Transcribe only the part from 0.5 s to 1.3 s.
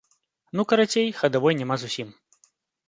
Ну, карацей,